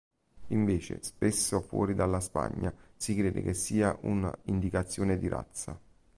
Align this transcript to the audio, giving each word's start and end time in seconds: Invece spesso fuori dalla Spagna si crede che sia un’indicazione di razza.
Invece 0.47 1.03
spesso 1.03 1.61
fuori 1.61 1.93
dalla 1.93 2.19
Spagna 2.19 2.73
si 2.95 3.13
crede 3.15 3.43
che 3.43 3.53
sia 3.53 3.95
un’indicazione 4.01 5.19
di 5.19 5.27
razza. 5.27 5.79